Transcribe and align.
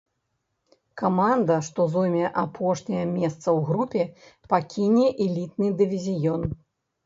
Каманда, 1.01 1.57
што 1.67 1.81
зойме 1.97 2.25
апошняе 2.45 3.05
месца 3.19 3.37
ў 3.37 3.59
групе, 3.69 4.01
пакіне 4.57 5.07
элітны 5.31 5.67
дывізіён. 5.83 6.53